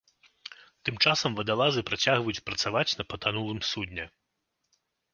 [0.89, 4.03] Тым часам вадалазы працягваюць працаваць на патанулым судне.